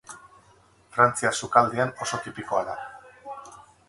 Frantziar 0.95 1.37
sukaldean 1.39 1.93
oso 2.05 2.19
tipikoa 2.29 2.63
da. 2.71 2.79